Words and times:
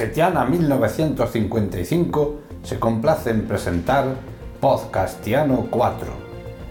Bezquetiana 0.00 0.46
1955 0.46 2.34
se 2.62 2.78
complace 2.78 3.28
en 3.28 3.46
presentar 3.46 4.06
Podcastiano 4.58 5.66
4, 5.68 6.06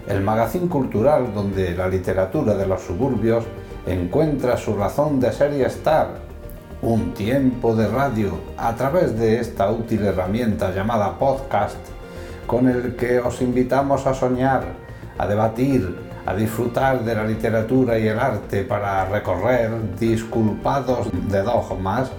el 0.07 0.21
magazín 0.21 0.67
cultural 0.67 1.31
donde 1.35 1.75
la 1.75 1.87
literatura 1.87 2.55
de 2.55 2.65
los 2.65 2.81
suburbios 2.81 3.45
encuentra 3.85 4.57
su 4.57 4.75
razón 4.75 5.19
de 5.19 5.31
ser 5.31 5.53
y 5.53 5.61
estar. 5.61 6.07
Un 6.81 7.13
tiempo 7.13 7.75
de 7.75 7.87
radio 7.87 8.31
a 8.57 8.75
través 8.75 9.15
de 9.19 9.39
esta 9.39 9.69
útil 9.69 10.05
herramienta 10.05 10.73
llamada 10.73 11.19
podcast 11.19 11.77
con 12.47 12.67
el 12.67 12.95
que 12.95 13.19
os 13.19 13.43
invitamos 13.43 14.07
a 14.07 14.15
soñar, 14.15 14.63
a 15.19 15.27
debatir, 15.27 15.95
a 16.25 16.33
disfrutar 16.33 17.05
de 17.05 17.13
la 17.13 17.25
literatura 17.25 17.99
y 17.99 18.07
el 18.07 18.17
arte 18.17 18.63
para 18.63 19.05
recorrer, 19.05 19.69
disculpados 19.99 21.09
de 21.29 21.43
dogmas, 21.43 22.09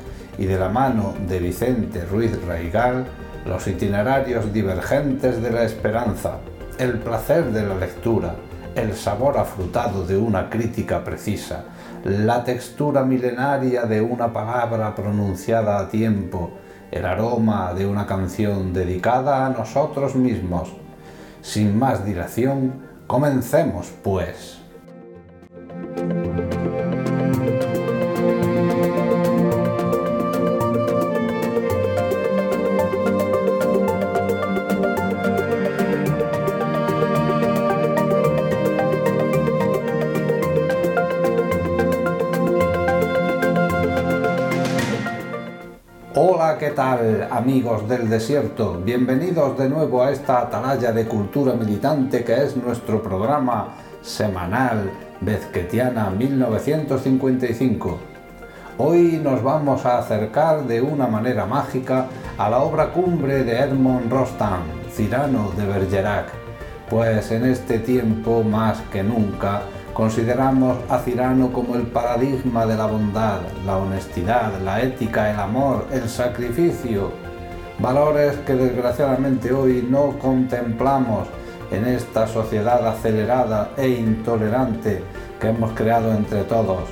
y 0.41 0.47
de 0.47 0.59
la 0.59 0.71
mano 0.71 1.15
de 1.29 1.39
Vicente 1.39 2.05
Ruiz 2.07 2.33
Raigal, 2.47 3.05
los 3.45 3.67
itinerarios 3.69 4.51
divergentes 4.53 5.43
de 5.43 5.51
la 5.51 5.65
esperanza, 5.65 6.39
el 6.79 6.99
placer 6.99 7.53
de 7.53 7.63
la 7.63 7.75
lectura, 7.75 8.35
el 8.75 8.95
sabor 8.95 9.37
afrutado 9.37 10.07
de 10.07 10.17
una 10.17 10.49
crítica 10.49 11.05
precisa, 11.05 11.65
la 12.05 12.43
textura 12.43 13.05
milenaria 13.05 13.83
de 13.83 14.01
una 14.01 14.33
palabra 14.33 14.95
pronunciada 14.95 15.79
a 15.79 15.91
tiempo, 15.91 16.53
el 16.91 17.05
aroma 17.05 17.75
de 17.75 17.85
una 17.87 18.07
canción 18.07 18.73
dedicada 18.73 19.45
a 19.45 19.51
nosotros 19.51 20.17
mismos. 20.17 20.73
Sin 21.43 21.79
más 21.79 22.07
dilación, 22.07 22.73
comencemos 23.07 23.93
pues. 24.03 24.60
¿Qué 46.61 46.71
tal 46.73 47.27
amigos 47.31 47.89
del 47.89 48.11
desierto? 48.11 48.79
Bienvenidos 48.85 49.57
de 49.57 49.67
nuevo 49.67 50.03
a 50.03 50.11
esta 50.11 50.43
atalaya 50.43 50.93
de 50.93 51.07
cultura 51.07 51.55
militante 51.55 52.23
que 52.23 52.35
es 52.35 52.55
nuestro 52.55 53.03
programa 53.03 53.69
semanal 54.03 54.91
Bezquetiana 55.23 56.11
1955. 56.11 57.99
Hoy 58.77 59.19
nos 59.25 59.43
vamos 59.43 59.87
a 59.87 60.01
acercar 60.01 60.65
de 60.65 60.83
una 60.83 61.07
manera 61.07 61.47
mágica 61.47 62.09
a 62.37 62.51
la 62.51 62.59
obra 62.59 62.93
cumbre 62.93 63.43
de 63.43 63.59
Edmond 63.59 64.13
Rostand, 64.13 64.91
Cirano 64.93 65.53
de 65.57 65.65
Bergerac, 65.65 66.27
pues 66.91 67.31
en 67.31 67.47
este 67.47 67.79
tiempo 67.79 68.43
más 68.43 68.83
que 68.93 69.03
nunca 69.03 69.63
Consideramos 70.01 70.79
a 70.89 70.99
Cirano 71.01 71.53
como 71.53 71.75
el 71.75 71.83
paradigma 71.83 72.65
de 72.65 72.75
la 72.75 72.87
bondad, 72.87 73.41
la 73.67 73.77
honestidad, 73.77 74.51
la 74.65 74.81
ética, 74.81 75.31
el 75.31 75.39
amor, 75.39 75.89
el 75.93 76.09
sacrificio, 76.09 77.13
valores 77.79 78.39
que 78.47 78.55
desgraciadamente 78.55 79.53
hoy 79.53 79.87
no 79.87 80.19
contemplamos 80.19 81.29
en 81.71 81.85
esta 81.85 82.27
sociedad 82.27 82.89
acelerada 82.89 83.73
e 83.77 83.91
intolerante 83.91 85.03
que 85.39 85.49
hemos 85.49 85.73
creado 85.73 86.15
entre 86.15 86.45
todos. 86.45 86.85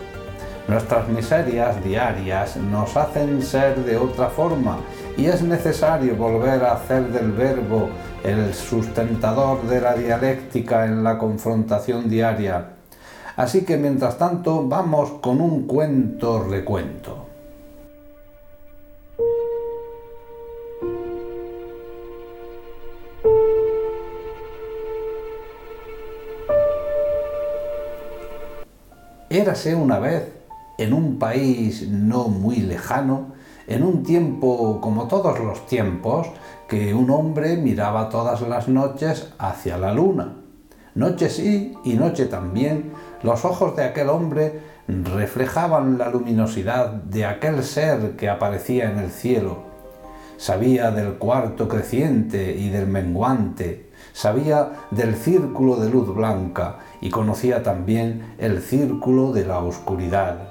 Nuestras 0.68 1.08
miserias 1.08 1.82
diarias 1.82 2.58
nos 2.58 2.94
hacen 2.94 3.40
ser 3.40 3.86
de 3.86 3.96
otra 3.96 4.28
forma 4.28 4.80
y 5.16 5.28
es 5.28 5.40
necesario 5.40 6.14
volver 6.14 6.62
a 6.62 6.72
hacer 6.72 7.08
del 7.08 7.32
verbo 7.32 7.88
el 8.22 8.52
sustentador 8.52 9.62
de 9.62 9.80
la 9.80 9.94
dialéctica 9.94 10.84
en 10.84 11.02
la 11.02 11.16
confrontación 11.16 12.10
diaria 12.10 12.74
Así 13.38 13.64
que 13.64 13.76
mientras 13.76 14.18
tanto 14.18 14.66
vamos 14.66 15.12
con 15.20 15.40
un 15.40 15.68
cuento 15.68 16.42
recuento. 16.42 17.26
Érase 29.30 29.76
una 29.76 30.00
vez, 30.00 30.32
en 30.76 30.92
un 30.92 31.20
país 31.20 31.88
no 31.88 32.26
muy 32.26 32.56
lejano, 32.56 33.34
en 33.68 33.84
un 33.84 34.02
tiempo 34.02 34.80
como 34.80 35.06
todos 35.06 35.38
los 35.38 35.64
tiempos, 35.66 36.26
que 36.66 36.92
un 36.92 37.08
hombre 37.10 37.56
miraba 37.56 38.08
todas 38.08 38.40
las 38.40 38.66
noches 38.66 39.32
hacia 39.38 39.78
la 39.78 39.94
luna. 39.94 40.34
Noche 40.96 41.30
sí 41.30 41.74
y 41.84 41.94
noche 41.94 42.26
también, 42.26 42.90
los 43.22 43.44
ojos 43.44 43.74
de 43.76 43.84
aquel 43.84 44.08
hombre 44.08 44.60
reflejaban 44.86 45.98
la 45.98 46.08
luminosidad 46.08 46.90
de 46.90 47.26
aquel 47.26 47.62
ser 47.62 48.16
que 48.16 48.28
aparecía 48.28 48.90
en 48.90 48.98
el 48.98 49.10
cielo. 49.10 49.68
Sabía 50.36 50.90
del 50.92 51.14
cuarto 51.14 51.68
creciente 51.68 52.54
y 52.54 52.68
del 52.70 52.86
menguante, 52.86 53.90
sabía 54.12 54.70
del 54.92 55.16
círculo 55.16 55.76
de 55.76 55.90
luz 55.90 56.14
blanca 56.14 56.78
y 57.00 57.10
conocía 57.10 57.62
también 57.62 58.34
el 58.38 58.62
círculo 58.62 59.32
de 59.32 59.44
la 59.44 59.58
oscuridad. 59.58 60.48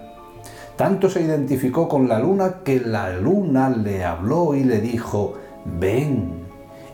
Tanto 0.76 1.10
se 1.10 1.22
identificó 1.22 1.88
con 1.88 2.08
la 2.08 2.20
luna 2.20 2.58
que 2.64 2.80
la 2.80 3.12
luna 3.14 3.70
le 3.70 4.04
habló 4.04 4.54
y 4.54 4.64
le 4.64 4.80
dijo, 4.80 5.36
ven. 5.80 6.46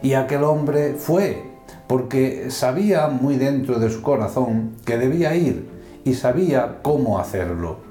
Y 0.01 0.13
aquel 0.13 0.43
hombre 0.43 0.93
fue 0.93 1.52
porque 1.93 2.49
sabía 2.49 3.07
muy 3.07 3.35
dentro 3.35 3.77
de 3.77 3.87
su 3.91 4.01
corazón 4.01 4.71
que 4.83 4.97
debía 4.97 5.35
ir 5.35 5.69
y 6.03 6.15
sabía 6.15 6.79
cómo 6.81 7.19
hacerlo. 7.19 7.81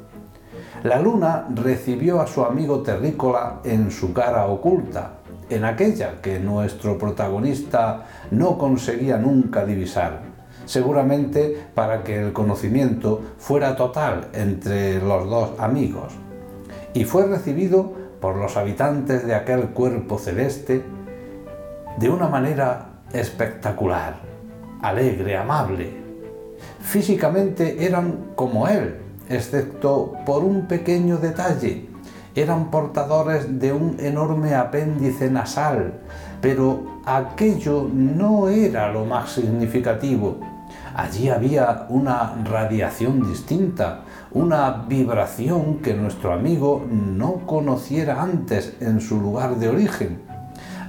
La 0.83 0.99
luna 0.99 1.47
recibió 1.55 2.21
a 2.21 2.27
su 2.27 2.43
amigo 2.43 2.83
terrícola 2.83 3.61
en 3.63 3.93
su 3.93 4.13
cara 4.13 4.47
oculta, 4.47 5.19
en 5.49 5.65
aquella 5.65 6.21
que 6.21 6.41
nuestro 6.41 6.99
protagonista 6.99 8.03
no 8.33 8.59
conseguía 8.59 9.19
nunca 9.19 9.65
divisar, 9.65 10.23
seguramente 10.65 11.69
para 11.73 12.03
que 12.03 12.21
el 12.21 12.33
conocimiento 12.33 13.23
fuera 13.39 13.77
total 13.77 14.31
entre 14.33 15.01
los 15.01 15.31
dos 15.31 15.51
amigos, 15.61 16.13
y 16.93 17.05
fue 17.05 17.29
recibido 17.29 17.93
por 18.21 18.34
los 18.34 18.57
habitantes 18.57 19.25
de 19.25 19.37
aquel 19.37 19.69
cuerpo 19.69 20.19
celeste 20.19 20.83
de 22.01 22.11
una 22.11 22.27
manera 22.27 22.89
espectacular, 23.12 24.17
alegre, 24.81 25.37
amable. 25.37 26.03
Físicamente 26.81 27.84
eran 27.84 28.33
como 28.34 28.69
él, 28.69 28.97
excepto 29.28 30.15
por 30.27 30.45
un 30.45 30.67
pequeño 30.67 31.19
detalle. 31.19 31.89
Eran 32.34 32.71
portadores 32.71 33.61
de 33.61 33.72
un 33.72 33.97
enorme 34.01 34.54
apéndice 34.54 35.31
nasal, 35.31 36.01
pero 36.41 37.01
aquello 37.04 37.89
no 37.92 38.48
era 38.48 38.91
lo 38.91 39.04
más 39.04 39.33
significativo. 39.33 40.39
Allí 40.95 41.28
había 41.28 41.86
una 41.89 42.34
radiación 42.45 43.27
distinta, 43.28 44.03
una 44.33 44.84
vibración 44.89 45.78
que 45.78 45.95
nuestro 45.95 46.33
amigo 46.33 46.84
no 46.91 47.47
conociera 47.47 48.22
antes 48.22 48.77
en 48.81 49.01
su 49.01 49.21
lugar 49.21 49.57
de 49.57 49.69
origen. 49.69 50.32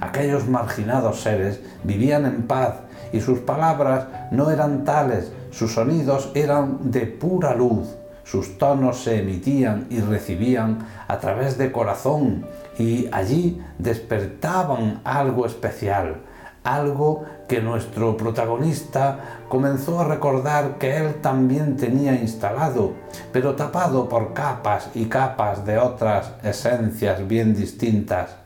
Aquellos 0.04 0.46
marginados 0.46 1.22
seres 1.22 1.60
vivían 1.82 2.26
en 2.26 2.42
paz 2.42 2.74
y 3.10 3.22
sus 3.22 3.38
palabras 3.38 4.04
no 4.30 4.50
eran 4.50 4.84
tales, 4.84 5.32
sus 5.50 5.72
sonidos 5.72 6.30
eran 6.34 6.90
de 6.90 7.06
pura 7.06 7.54
luz, 7.54 7.88
sus 8.22 8.58
tonos 8.58 9.02
se 9.02 9.20
emitían 9.20 9.86
y 9.88 10.00
recibían 10.00 10.86
a 11.08 11.18
través 11.20 11.56
de 11.56 11.72
corazón 11.72 12.44
y 12.78 13.08
allí 13.12 13.62
despertaban 13.78 15.00
algo 15.04 15.46
especial, 15.46 16.16
algo 16.64 17.24
que 17.48 17.62
nuestro 17.62 18.14
protagonista 18.18 19.40
comenzó 19.48 20.00
a 20.00 20.04
recordar 20.04 20.76
que 20.76 20.98
él 20.98 21.14
también 21.22 21.78
tenía 21.78 22.14
instalado, 22.14 22.92
pero 23.32 23.54
tapado 23.54 24.06
por 24.06 24.34
capas 24.34 24.90
y 24.94 25.06
capas 25.06 25.64
de 25.64 25.78
otras 25.78 26.34
esencias 26.42 27.26
bien 27.26 27.54
distintas. 27.54 28.43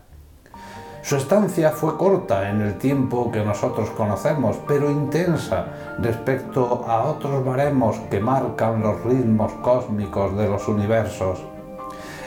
Su 1.09 1.17
estancia 1.17 1.71
fue 1.71 1.97
corta 1.97 2.51
en 2.51 2.61
el 2.61 2.77
tiempo 2.77 3.33
que 3.33 3.43
nosotros 3.43 3.89
conocemos, 3.97 4.59
pero 4.67 4.91
intensa 4.91 5.97
respecto 6.01 6.85
a 6.87 7.05
otros 7.05 7.43
baremos 7.47 7.97
que 8.11 8.21
marcan 8.21 8.83
los 8.83 9.03
ritmos 9.05 9.51
cósmicos 9.63 10.37
de 10.37 10.51
los 10.51 10.69
universos. 10.69 11.39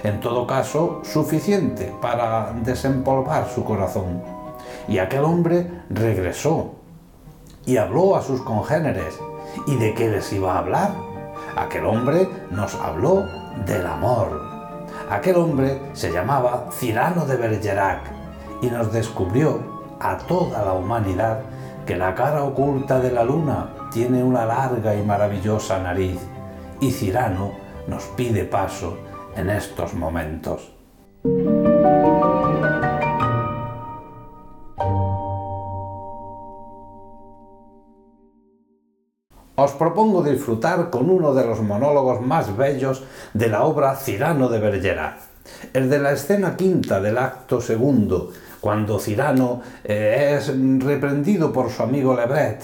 En 0.02 0.20
todo 0.20 0.48
caso, 0.48 1.02
suficiente 1.04 1.94
para 2.02 2.54
desempolvar 2.54 3.48
su 3.54 3.64
corazón. 3.64 4.24
Y 4.88 4.98
aquel 4.98 5.26
hombre 5.26 5.84
regresó 5.92 6.72
y 7.68 7.78
habló 7.78 8.16
a 8.16 8.24
sus 8.24 8.42
congéneres. 8.42 9.14
¿Y 9.68 9.76
de 9.76 9.94
qué 9.94 10.10
les 10.10 10.34
iba 10.34 10.56
a 10.56 10.58
hablar? 10.58 10.96
Aquel 11.56 11.86
hombre 11.86 12.28
nos 12.50 12.74
habló 12.74 13.28
del 13.64 13.86
amor 13.86 14.42
Aquel 15.12 15.36
hombre 15.36 15.80
se 15.94 16.12
llamaba 16.12 16.70
Cirano 16.72 17.28
de 17.28 17.36
Bergerac 17.36 18.21
y 18.62 18.68
nos 18.68 18.92
descubrió 18.92 19.60
a 20.00 20.18
toda 20.18 20.64
la 20.64 20.74
humanidad 20.74 21.42
que 21.86 21.96
la 21.96 22.16
cara 22.16 22.44
oculta 22.44 23.00
de 23.00 23.12
la 23.12 23.24
luna 23.24 23.70
tiene 23.92 24.24
una 24.24 24.46
larga 24.46 24.96
y 24.96 25.04
maravillosa 25.04 25.80
nariz 25.80 26.20
y 26.80 26.92
Cirano 26.92 27.52
nos 27.88 28.04
pide 28.16 28.46
paso 28.46 28.98
en 29.36 29.50
estos 29.50 29.94
momentos. 29.94 30.74
Os 39.56 39.72
propongo 39.74 40.24
disfrutar 40.24 40.90
con 40.90 41.10
uno 41.10 41.36
de 41.36 41.46
los 41.46 41.62
monólogos 41.62 42.22
más 42.22 42.58
bellos 42.58 43.04
de 43.34 43.48
la 43.48 43.64
obra 43.64 43.96
Cirano 43.96 44.50
de 44.50 44.60
Bergerac, 44.60 45.18
el 45.74 45.88
de 45.88 46.00
la 46.00 46.14
escena 46.14 46.58
quinta 46.58 47.00
del 47.00 47.20
acto 47.20 47.62
segundo, 47.62 48.32
cuando 48.62 49.00
Cirano 49.00 49.62
eh, 49.84 50.38
es 50.38 50.54
reprendido 50.80 51.52
por 51.52 51.70
su 51.72 51.84
amigo 51.84 52.16
Lebret, 52.16 52.64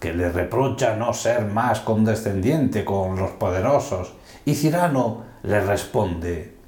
que 0.00 0.14
le 0.14 0.30
reprocha 0.30 0.96
no 0.96 1.12
ser 1.12 1.44
más 1.44 1.80
condescendiente 1.80 2.84
con 2.84 3.16
los 3.16 3.32
poderosos, 3.32 4.14
y 4.44 4.54
Cirano 4.54 5.24
le 5.42 5.60
responde, 5.60 6.61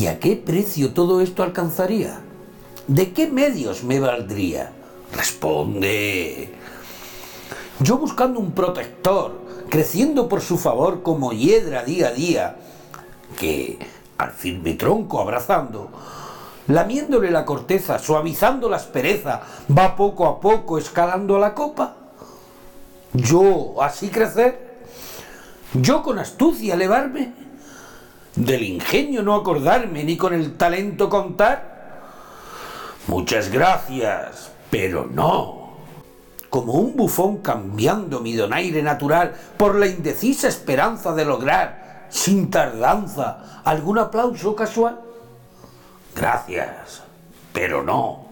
¿Y 0.00 0.06
a 0.06 0.18
qué 0.18 0.34
precio 0.34 0.94
todo 0.94 1.20
esto 1.20 1.42
alcanzaría? 1.42 2.20
¿De 2.86 3.12
qué 3.12 3.26
medios 3.26 3.84
me 3.84 4.00
valdría? 4.00 4.72
Responde. 5.14 6.54
Yo 7.80 7.98
buscando 7.98 8.40
un 8.40 8.52
protector, 8.52 9.38
creciendo 9.68 10.26
por 10.26 10.40
su 10.40 10.56
favor 10.56 11.02
como 11.02 11.34
hiedra 11.34 11.84
día 11.84 12.08
a 12.08 12.12
día, 12.12 12.56
que 13.38 13.78
al 14.16 14.30
firme 14.30 14.72
tronco 14.72 15.20
abrazando, 15.20 15.90
lamiéndole 16.68 17.30
la 17.30 17.44
corteza, 17.44 17.98
suavizando 17.98 18.70
la 18.70 18.76
aspereza, 18.76 19.42
va 19.70 19.96
poco 19.96 20.26
a 20.26 20.40
poco 20.40 20.78
escalando 20.78 21.38
la 21.38 21.52
copa. 21.52 21.96
Yo 23.12 23.82
así 23.82 24.08
crecer, 24.08 24.78
yo 25.74 26.02
con 26.02 26.18
astucia 26.18 26.72
elevarme, 26.72 27.49
del 28.34 28.62
ingenio 28.62 29.22
no 29.22 29.34
acordarme 29.34 30.04
ni 30.04 30.16
con 30.16 30.34
el 30.34 30.56
talento 30.56 31.08
contar. 31.08 31.70
Muchas 33.06 33.50
gracias, 33.50 34.50
pero 34.70 35.06
no. 35.06 35.70
Como 36.48 36.74
un 36.74 36.96
bufón 36.96 37.38
cambiando 37.38 38.20
mi 38.20 38.34
donaire 38.34 38.82
natural 38.82 39.34
por 39.56 39.76
la 39.76 39.86
indecisa 39.86 40.48
esperanza 40.48 41.12
de 41.14 41.24
lograr, 41.24 42.06
sin 42.10 42.50
tardanza, 42.50 43.62
algún 43.64 43.98
aplauso 43.98 44.54
casual. 44.54 45.00
Gracias, 46.14 47.02
pero 47.52 47.82
no. 47.82 48.26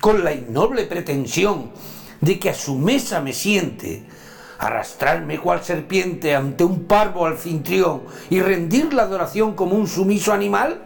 Con 0.00 0.22
la 0.22 0.32
innoble 0.32 0.84
pretensión 0.84 1.70
de 2.20 2.38
que 2.38 2.50
a 2.50 2.54
su 2.54 2.76
mesa 2.76 3.20
me 3.20 3.32
siente, 3.32 4.06
arrastrarme 4.58 5.38
cual 5.38 5.62
serpiente 5.62 6.34
ante 6.34 6.64
un 6.64 6.84
parvo 6.84 7.26
anfitrión 7.26 8.02
y 8.30 8.40
rendir 8.40 8.92
la 8.92 9.02
adoración 9.02 9.54
como 9.54 9.76
un 9.76 9.86
sumiso 9.86 10.32
animal? 10.32 10.82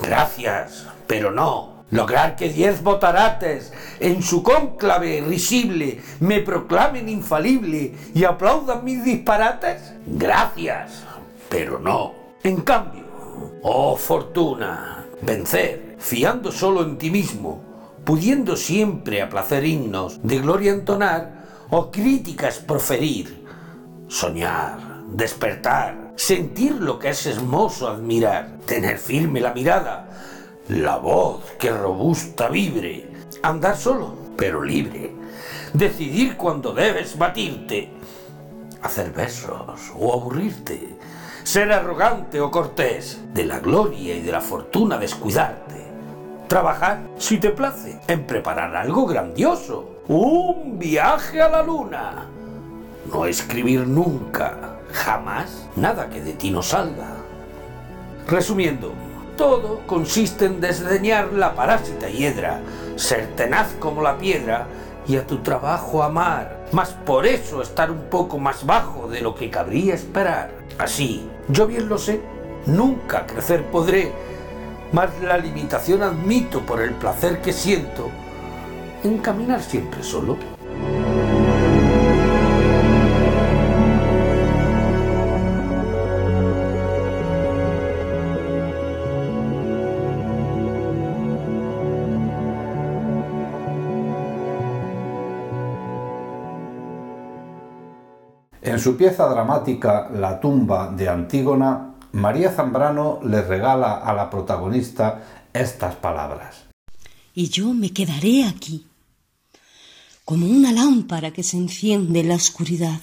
Gracias, 0.00 0.86
pero 1.06 1.30
no. 1.30 1.72
Lograr 1.90 2.36
que 2.36 2.48
diez 2.48 2.82
botarates 2.82 3.70
en 4.00 4.22
su 4.22 4.42
cónclave 4.42 5.20
risible 5.20 6.00
me 6.20 6.40
proclamen 6.40 7.06
infalible 7.10 7.94
y 8.14 8.24
aplaudan 8.24 8.82
mis 8.82 9.04
disparates? 9.04 9.92
Gracias, 10.06 11.02
pero 11.50 11.78
no. 11.78 12.14
En 12.42 12.62
cambio, 12.62 13.04
oh 13.62 13.94
fortuna, 13.96 15.04
vencer, 15.20 15.96
fiando 15.98 16.50
solo 16.50 16.82
en 16.82 16.96
ti 16.96 17.10
mismo, 17.10 17.62
pudiendo 18.04 18.56
siempre 18.56 19.20
a 19.20 19.28
placer 19.28 19.66
himnos 19.66 20.18
de 20.22 20.38
gloria 20.38 20.72
entonar, 20.72 21.41
o 21.74 21.90
críticas 21.90 22.58
proferir, 22.58 23.46
soñar, 24.06 24.76
despertar, 25.08 26.12
sentir 26.16 26.74
lo 26.74 26.98
que 26.98 27.08
es 27.08 27.24
hermoso 27.24 27.88
admirar, 27.88 28.58
tener 28.66 28.98
firme 28.98 29.40
la 29.40 29.54
mirada, 29.54 30.06
la 30.68 30.98
voz 30.98 31.40
que 31.58 31.70
robusta 31.70 32.48
vibre, 32.48 33.08
andar 33.42 33.74
solo, 33.78 34.14
pero 34.36 34.62
libre, 34.62 35.12
decidir 35.72 36.36
cuando 36.36 36.74
debes 36.74 37.16
batirte, 37.16 37.88
hacer 38.82 39.10
besos 39.10 39.92
o 39.98 40.12
aburrirte, 40.12 40.98
ser 41.42 41.72
arrogante 41.72 42.38
o 42.42 42.50
cortés, 42.50 43.18
de 43.32 43.46
la 43.46 43.60
gloria 43.60 44.14
y 44.14 44.20
de 44.20 44.30
la 44.30 44.42
fortuna 44.42 44.98
descuidarte, 44.98 45.86
trabajar, 46.48 47.00
si 47.16 47.38
te 47.38 47.48
place, 47.48 47.98
en 48.08 48.26
preparar 48.26 48.76
algo 48.76 49.06
grandioso, 49.06 49.91
un 50.12 50.78
viaje 50.78 51.40
a 51.40 51.48
la 51.48 51.62
luna. 51.62 52.26
No 53.10 53.24
escribir 53.24 53.86
nunca, 53.86 54.76
jamás, 54.92 55.66
nada 55.74 56.10
que 56.10 56.20
de 56.20 56.34
ti 56.34 56.50
no 56.50 56.62
salga. 56.62 57.16
Resumiendo, 58.28 58.92
todo 59.36 59.80
consiste 59.86 60.44
en 60.44 60.60
desdeñar 60.60 61.32
la 61.32 61.54
parásita 61.54 62.10
hiedra, 62.10 62.60
ser 62.96 63.28
tenaz 63.36 63.68
como 63.80 64.02
la 64.02 64.18
piedra 64.18 64.66
y 65.06 65.16
a 65.16 65.26
tu 65.26 65.38
trabajo 65.38 66.02
amar, 66.02 66.66
mas 66.72 66.90
por 66.90 67.26
eso 67.26 67.62
estar 67.62 67.90
un 67.90 68.04
poco 68.10 68.38
más 68.38 68.66
bajo 68.66 69.08
de 69.08 69.22
lo 69.22 69.34
que 69.34 69.50
cabría 69.50 69.94
esperar. 69.94 70.50
Así, 70.78 71.26
yo 71.48 71.66
bien 71.66 71.88
lo 71.88 71.96
sé, 71.96 72.20
nunca 72.66 73.26
crecer 73.26 73.64
podré, 73.64 74.12
mas 74.92 75.08
la 75.22 75.38
limitación 75.38 76.02
admito 76.02 76.60
por 76.60 76.82
el 76.82 76.92
placer 76.92 77.40
que 77.40 77.54
siento 77.54 78.10
en 79.04 79.18
caminar 79.18 79.62
siempre 79.62 80.02
solo. 80.02 80.36
En 98.62 98.78
su 98.78 98.96
pieza 98.96 99.26
dramática 99.28 100.08
La 100.14 100.40
tumba 100.40 100.90
de 100.90 101.08
Antígona, 101.08 101.94
María 102.12 102.50
Zambrano 102.50 103.18
le 103.22 103.42
regala 103.42 103.96
a 103.96 104.14
la 104.14 104.30
protagonista 104.30 105.20
estas 105.52 105.94
palabras. 105.96 106.64
Y 107.34 107.48
yo 107.48 107.74
me 107.74 107.92
quedaré 107.92 108.44
aquí, 108.44 108.86
como 110.24 110.46
una 110.46 110.72
lámpara 110.72 111.32
que 111.32 111.42
se 111.42 111.56
enciende 111.56 112.20
en 112.20 112.28
la 112.28 112.36
oscuridad. 112.36 113.00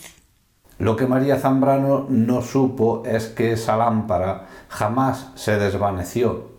Lo 0.78 0.96
que 0.96 1.06
María 1.06 1.38
Zambrano 1.38 2.06
no 2.10 2.42
supo 2.42 3.04
es 3.06 3.28
que 3.28 3.52
esa 3.52 3.76
lámpara 3.76 4.48
jamás 4.70 5.32
se 5.36 5.58
desvaneció. 5.58 6.50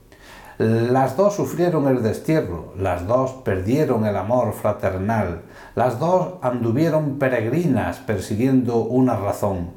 Las 0.58 1.16
dos 1.16 1.36
sufrieron 1.36 1.88
el 1.88 2.02
destierro, 2.02 2.74
las 2.76 3.06
dos 3.06 3.30
perdieron 3.42 4.04
el 4.04 4.14
amor 4.14 4.52
fraternal, 4.52 5.44
las 5.74 5.98
dos 5.98 6.34
anduvieron 6.42 7.18
peregrinas 7.18 7.96
persiguiendo 8.00 8.76
una 8.82 9.16
razón 9.16 9.70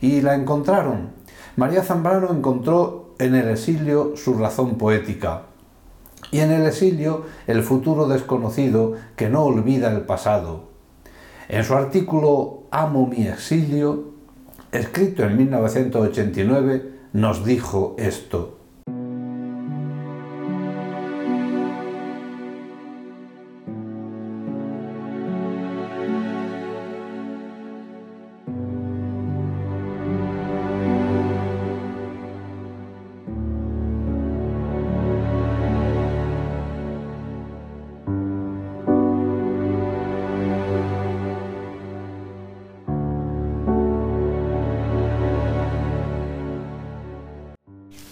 y 0.00 0.20
la 0.20 0.36
encontraron. 0.36 1.10
María 1.56 1.82
Zambrano 1.82 2.30
encontró 2.30 3.16
en 3.18 3.34
el 3.34 3.48
exilio 3.48 4.12
su 4.16 4.34
razón 4.34 4.78
poética 4.78 5.47
y 6.30 6.40
en 6.40 6.50
el 6.50 6.66
exilio 6.66 7.24
el 7.46 7.62
futuro 7.62 8.06
desconocido 8.06 8.94
que 9.16 9.28
no 9.28 9.44
olvida 9.44 9.92
el 9.92 10.02
pasado. 10.02 10.64
En 11.48 11.64
su 11.64 11.74
artículo 11.74 12.64
Amo 12.70 13.06
mi 13.06 13.26
exilio, 13.26 14.12
escrito 14.72 15.24
en 15.24 15.36
1989, 15.38 16.92
nos 17.14 17.44
dijo 17.44 17.96
esto. 17.98 18.57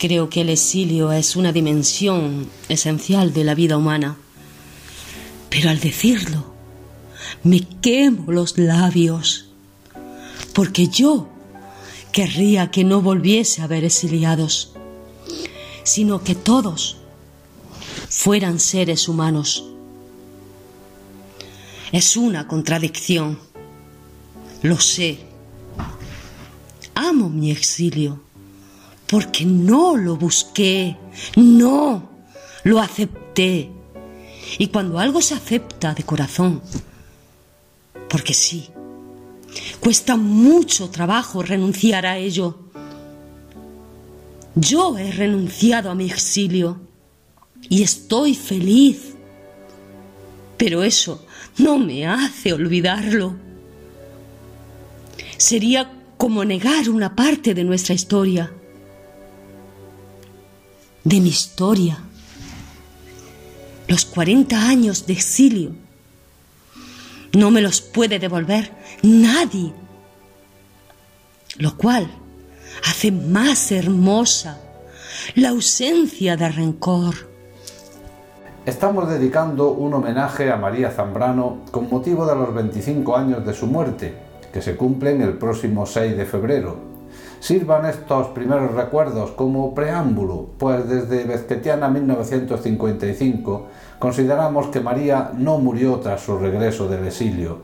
Creo 0.07 0.31
que 0.31 0.43
el 0.43 0.51
exilio 0.51 1.11
es 1.11 1.35
una 1.35 1.51
dimensión 1.51 2.49
esencial 2.69 3.33
de 3.33 3.43
la 3.43 3.57
vida 3.57 3.77
humana. 3.77 4.17
Pero 5.51 5.69
al 5.69 5.81
decirlo, 5.81 6.47
me 7.43 7.67
quemo 7.83 8.31
los 8.31 8.57
labios, 8.57 9.47
porque 10.53 10.87
yo 10.87 11.29
querría 12.13 12.71
que 12.71 12.85
no 12.85 13.03
volviese 13.03 13.61
a 13.61 13.65
haber 13.65 13.83
exiliados, 13.83 14.75
sino 15.83 16.23
que 16.23 16.37
todos 16.37 16.99
fueran 18.09 18.61
seres 18.61 19.09
humanos. 19.09 19.65
Es 21.91 22.17
una 22.17 22.47
contradicción, 22.47 23.41
lo 24.63 24.79
sé. 24.79 25.19
Amo 26.95 27.29
mi 27.29 27.51
exilio 27.51 28.25
porque 29.09 29.45
no 29.45 29.97
lo 29.97 30.17
busqué, 30.17 30.97
no, 31.37 32.11
lo 32.65 32.81
acepté. 32.81 33.71
Y 34.59 34.69
cuando 34.69 34.99
algo 34.99 35.21
se 35.21 35.35
acepta 35.35 35.95
de 35.95 36.03
corazón, 36.03 36.63
porque 38.09 38.35
sí, 38.35 38.69
cuesta 39.81 40.17
mucho 40.17 40.91
trabajo 40.91 41.43
renunciar 41.43 42.07
a 42.07 42.19
ello. 42.19 42.59
Yo 44.55 44.97
he 44.97 45.13
renunciado 45.13 45.91
a 45.91 45.95
mi 45.95 46.07
exilio 46.07 46.81
y 47.69 47.83
estoy 47.83 48.35
feliz, 48.35 49.15
pero 50.57 50.83
eso 50.83 51.27
no 51.59 51.79
me 51.79 52.07
hace 52.07 52.53
olvidarlo. 52.53 53.35
Sería 55.37 55.93
como 56.17 56.45
negar 56.45 56.89
una 56.89 57.15
parte 57.15 57.53
de 57.53 57.65
nuestra 57.65 57.95
historia 57.95 58.56
de 61.07 61.21
mi 61.21 61.29
historia, 61.29 61.99
los 63.87 64.05
40 64.07 64.69
años 64.69 65.07
de 65.07 65.13
exilio. 65.13 65.71
No 67.33 67.53
me 67.53 67.61
los 67.61 67.81
puede 67.81 68.19
devolver 68.19 68.73
nadie, 69.05 69.73
lo 71.59 71.77
cual 71.77 72.11
hace 72.89 73.13
más 73.13 73.71
hermosa 73.71 74.61
la 75.37 75.51
ausencia 75.51 76.37
de 76.37 76.49
rencor. 76.49 77.15
Estamos 78.65 79.09
dedicando 79.09 79.71
un 79.71 79.95
homenaje 79.95 80.51
a 80.51 80.57
María 80.57 80.91
Zambrano 80.91 81.59
con 81.71 81.89
motivo 81.89 82.27
de 82.27 82.35
los 82.35 82.53
25 82.53 83.17
años 83.17 83.47
de 83.47 83.55
su 83.55 83.69
muerte, 83.69 84.13
que 84.53 84.61
se 84.61 84.75
cumplen 84.75 85.23
el 85.23 85.35
próximo 85.35 85.87
6 85.87 86.17
de 86.17 86.27
febrero, 86.27 86.96
Sirvan 87.47 87.87
estos 87.87 88.26
primeros 88.31 88.73
recuerdos 88.73 89.31
como 89.31 89.73
preámbulo, 89.73 90.49
pues 90.59 90.88
desde 90.88 91.23
Bezquetiana 91.23 91.88
1955 91.88 93.67
consideramos 94.00 94.67
que 94.67 94.81
María 94.81 95.31
no 95.33 95.59
murió 95.59 96.00
tras 96.00 96.23
su 96.23 96.37
regreso 96.38 96.88
del 96.88 97.07
exilio. 97.07 97.61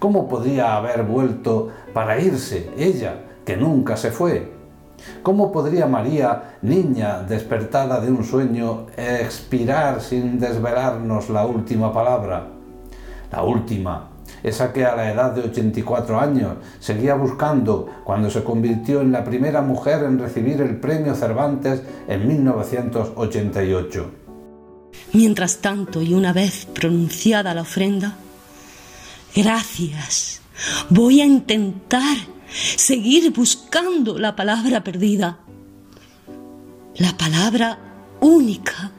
¿Cómo 0.00 0.28
podría 0.28 0.74
haber 0.74 1.04
vuelto 1.04 1.68
para 1.94 2.20
irse 2.20 2.70
ella, 2.76 3.20
que 3.46 3.56
nunca 3.56 3.96
se 3.96 4.10
fue? 4.10 4.50
¿Cómo 5.22 5.52
podría 5.52 5.86
María, 5.86 6.56
niña 6.62 7.22
despertada 7.22 8.00
de 8.00 8.10
un 8.10 8.24
sueño, 8.24 8.86
expirar 8.96 10.00
sin 10.00 10.40
desvelarnos 10.40 11.30
la 11.30 11.46
última 11.46 11.92
palabra? 11.92 12.48
La 13.30 13.44
última, 13.44 14.08
esa 14.42 14.72
que 14.72 14.84
a 14.84 14.94
la 14.94 15.10
edad 15.12 15.32
de 15.32 15.42
84 15.42 16.20
años 16.20 16.56
seguía 16.80 17.14
buscando 17.14 17.88
cuando 18.04 18.30
se 18.30 18.44
convirtió 18.44 19.00
en 19.00 19.12
la 19.12 19.24
primera 19.24 19.62
mujer 19.62 20.04
en 20.04 20.18
recibir 20.18 20.60
el 20.60 20.76
premio 20.76 21.14
Cervantes 21.14 21.82
en 22.06 22.26
1988. 22.26 24.10
Mientras 25.12 25.58
tanto, 25.58 26.02
y 26.02 26.14
una 26.14 26.32
vez 26.32 26.66
pronunciada 26.66 27.54
la 27.54 27.62
ofrenda, 27.62 28.16
gracias, 29.34 30.40
voy 30.90 31.20
a 31.20 31.24
intentar 31.24 32.16
seguir 32.76 33.32
buscando 33.32 34.18
la 34.18 34.36
palabra 34.36 34.82
perdida, 34.84 35.38
la 36.96 37.16
palabra 37.16 37.78
única, 38.20 38.92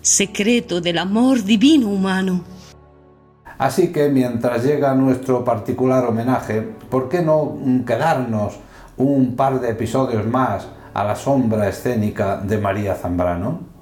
secreto 0.00 0.80
del 0.80 0.98
amor 0.98 1.42
divino 1.42 1.88
humano 1.88 2.53
Así 3.58 3.92
que 3.92 4.08
mientras 4.08 4.64
llega 4.64 4.94
nuestro 4.94 5.44
particular 5.44 6.04
homenaje, 6.04 6.62
¿por 6.90 7.08
qué 7.08 7.22
no 7.22 7.56
quedarnos 7.86 8.58
un 8.96 9.36
par 9.36 9.60
de 9.60 9.70
episodios 9.70 10.26
más 10.26 10.68
a 10.92 11.04
la 11.04 11.16
sombra 11.16 11.68
escénica 11.68 12.36
de 12.36 12.58
María 12.58 12.94
Zambrano? 12.94 13.73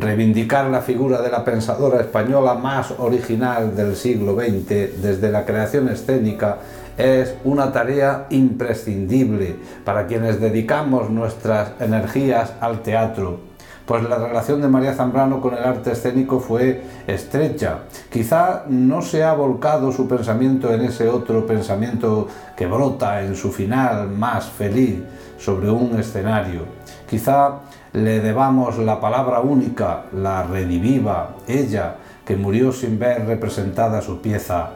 Reivindicar 0.00 0.70
la 0.70 0.80
figura 0.80 1.20
de 1.20 1.30
la 1.30 1.44
pensadora 1.44 2.00
española 2.00 2.54
más 2.54 2.90
original 2.96 3.76
del 3.76 3.94
siglo 3.96 4.34
XX 4.34 5.02
desde 5.02 5.30
la 5.30 5.44
creación 5.44 5.90
escénica 5.90 6.56
es 6.96 7.34
una 7.44 7.70
tarea 7.70 8.24
imprescindible 8.30 9.56
para 9.84 10.06
quienes 10.06 10.40
dedicamos 10.40 11.10
nuestras 11.10 11.72
energías 11.80 12.54
al 12.62 12.80
teatro, 12.80 13.40
pues 13.84 14.02
la 14.04 14.16
relación 14.16 14.62
de 14.62 14.68
María 14.68 14.94
Zambrano 14.94 15.38
con 15.38 15.52
el 15.52 15.62
arte 15.62 15.92
escénico 15.92 16.40
fue 16.40 16.82
estrecha. 17.06 17.80
Quizá 18.10 18.64
no 18.68 19.02
se 19.02 19.22
ha 19.22 19.34
volcado 19.34 19.92
su 19.92 20.08
pensamiento 20.08 20.72
en 20.72 20.80
ese 20.80 21.10
otro 21.10 21.44
pensamiento 21.46 22.26
que 22.56 22.66
brota 22.66 23.20
en 23.20 23.36
su 23.36 23.52
final 23.52 24.08
más 24.08 24.46
feliz 24.46 25.02
sobre 25.38 25.68
un 25.70 26.00
escenario. 26.00 26.62
Quizá 27.10 27.62
le 27.92 28.20
debamos 28.20 28.78
la 28.78 29.00
palabra 29.00 29.40
única, 29.40 30.04
la 30.12 30.44
rediviva, 30.44 31.34
ella 31.48 31.96
que 32.24 32.36
murió 32.36 32.70
sin 32.70 33.00
ver 33.00 33.26
representada 33.26 34.00
su 34.00 34.20
pieza, 34.20 34.70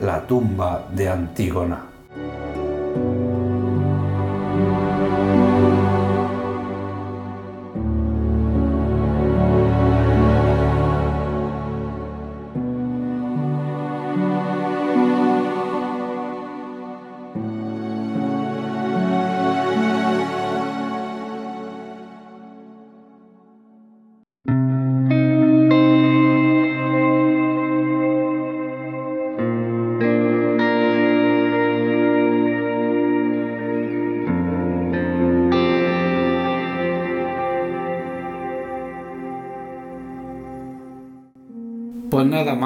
la 0.00 0.26
tumba 0.26 0.86
de 0.94 1.10
Antígona. 1.10 1.95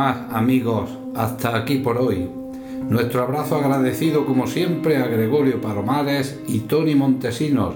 Amigos, 0.08 0.90
hasta 1.14 1.56
aquí 1.56 1.78
por 1.78 1.98
hoy. 1.98 2.28
Nuestro 2.88 3.22
abrazo 3.22 3.56
agradecido 3.56 4.24
como 4.24 4.46
siempre 4.46 4.96
a 4.96 5.06
Gregorio 5.06 5.60
Palomares 5.60 6.40
y 6.48 6.60
Tony 6.60 6.94
Montesinos, 6.94 7.74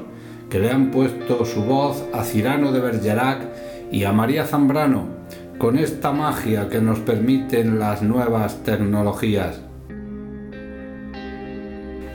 que 0.49 0.59
le 0.59 0.71
han 0.71 0.91
puesto 0.91 1.45
su 1.45 1.63
voz 1.65 2.03
a 2.13 2.25
Cirano 2.25 2.73
de 2.73 2.81
Bergerac 2.81 3.49
y 3.93 4.05
a 4.05 4.13
María 4.13 4.47
Zambrano, 4.47 5.07
con 5.59 5.79
esta 5.79 6.13
magia 6.13 6.69
que 6.69 6.81
nos 6.81 6.99
permiten 7.01 7.79
las 7.79 8.03
nuevas 8.03 8.63
tecnologías. 8.65 9.61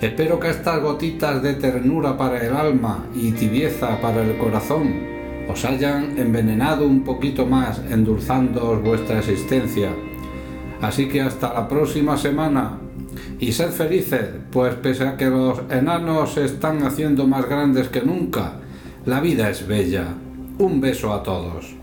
Espero 0.01 0.39
que 0.39 0.49
estas 0.49 0.81
gotitas 0.81 1.43
de 1.43 1.53
ternura 1.53 2.17
para 2.17 2.45
el 2.45 2.55
alma 2.55 3.05
y 3.13 3.31
tibieza 3.31 3.99
para 4.01 4.23
el 4.23 4.37
corazón 4.37 5.18
os 5.49 5.65
hayan 5.65 6.17
envenenado 6.17 6.85
un 6.85 7.03
poquito 7.03 7.45
más, 7.45 7.81
endulzando 7.89 8.79
vuestra 8.79 9.17
existencia. 9.17 9.89
Así 10.79 11.09
que 11.09 11.21
hasta 11.21 11.51
la 11.53 11.67
próxima 11.67 12.15
semana 12.17 12.77
y 13.39 13.51
sed 13.51 13.71
felices, 13.71 14.29
pues 14.51 14.75
pese 14.75 15.07
a 15.07 15.17
que 15.17 15.25
los 15.25 15.59
enanos 15.71 16.33
se 16.33 16.45
están 16.45 16.83
haciendo 16.83 17.25
más 17.25 17.49
grandes 17.49 17.89
que 17.89 18.01
nunca, 18.01 18.53
la 19.05 19.19
vida 19.19 19.49
es 19.49 19.67
bella. 19.67 20.05
Un 20.59 20.79
beso 20.79 21.13
a 21.13 21.23
todos. 21.23 21.78